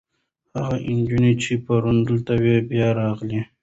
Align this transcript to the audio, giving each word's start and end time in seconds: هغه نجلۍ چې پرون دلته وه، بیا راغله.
هغه 0.57 0.75
نجلۍ 0.97 1.33
چې 1.43 1.51
پرون 1.65 1.97
دلته 2.07 2.33
وه، 2.43 2.55
بیا 2.69 2.87
راغله. 2.99 3.41